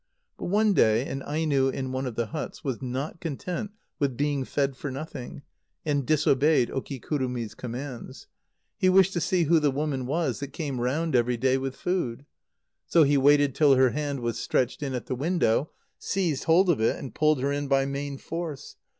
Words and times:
But 0.39 0.45
one 0.45 0.73
day 0.73 1.05
an 1.05 1.21
Aino 1.27 1.67
in 1.69 1.91
one 1.91 2.07
of 2.07 2.15
the 2.15 2.25
huts 2.25 2.63
was 2.63 2.81
not 2.81 3.21
content 3.21 3.69
with 3.99 4.17
being 4.17 4.45
fed 4.45 4.75
for 4.75 4.89
nothing, 4.89 5.43
and 5.85 6.07
disobeyed 6.07 6.69
Okikurumi's 6.71 7.53
commands. 7.53 8.25
He 8.79 8.89
wished 8.89 9.13
to 9.13 9.21
see 9.21 9.43
who 9.43 9.59
the 9.59 9.69
woman 9.69 10.07
was 10.07 10.39
that 10.39 10.53
came 10.53 10.81
round 10.81 11.15
every 11.15 11.37
day 11.37 11.59
with 11.59 11.75
food. 11.75 12.25
So 12.87 13.03
he 13.03 13.15
waited 13.15 13.53
till 13.53 13.75
her 13.75 13.91
hand 13.91 14.21
was 14.21 14.39
stretched 14.39 14.81
in 14.81 14.95
at 14.95 15.05
the 15.05 15.13
window, 15.13 15.69
seized 15.99 16.45
hold 16.45 16.71
of 16.71 16.81
it, 16.81 16.95
and 16.95 17.13
pulled 17.13 17.39
her 17.39 17.51
in 17.51 17.67
by 17.67 17.85
main 17.85 18.17
force. 18.17 18.77